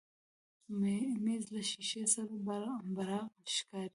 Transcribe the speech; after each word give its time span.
مېز 1.25 1.43
له 1.53 1.61
شیشې 1.69 2.03
سره 2.15 2.33
براق 2.95 3.29
ښکاري. 3.55 3.89